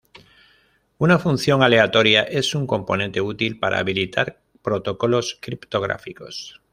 Una 0.97 1.19
función 1.19 1.61
aleatoria 1.61 2.23
es 2.23 2.55
un 2.55 2.65
componente 2.65 3.21
útil 3.21 3.59
para 3.59 3.77
habilitar 3.77 4.41
protocolos 4.63 5.37
criptográficos. 5.39 6.59